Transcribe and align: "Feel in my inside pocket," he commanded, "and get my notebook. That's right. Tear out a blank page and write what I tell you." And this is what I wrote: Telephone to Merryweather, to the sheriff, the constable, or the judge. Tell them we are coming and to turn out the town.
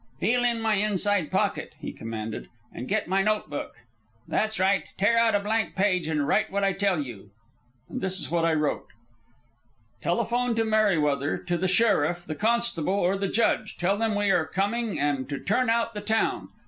"Feel 0.19 0.43
in 0.43 0.61
my 0.61 0.77
inside 0.77 1.29
pocket," 1.29 1.75
he 1.79 1.93
commanded, 1.93 2.49
"and 2.73 2.87
get 2.87 3.07
my 3.07 3.21
notebook. 3.21 3.81
That's 4.27 4.59
right. 4.59 4.85
Tear 4.97 5.15
out 5.19 5.35
a 5.35 5.39
blank 5.39 5.75
page 5.75 6.07
and 6.07 6.27
write 6.27 6.51
what 6.51 6.63
I 6.63 6.73
tell 6.73 7.03
you." 7.03 7.29
And 7.87 8.01
this 8.01 8.19
is 8.19 8.31
what 8.31 8.43
I 8.43 8.55
wrote: 8.55 8.87
Telephone 10.01 10.55
to 10.55 10.65
Merryweather, 10.65 11.37
to 11.37 11.55
the 11.55 11.67
sheriff, 11.67 12.25
the 12.25 12.33
constable, 12.33 12.95
or 12.97 13.15
the 13.15 13.27
judge. 13.27 13.77
Tell 13.77 13.95
them 13.95 14.15
we 14.15 14.31
are 14.31 14.47
coming 14.47 14.99
and 14.99 15.29
to 15.29 15.37
turn 15.39 15.69
out 15.69 15.93
the 15.93 16.01
town. 16.01 16.49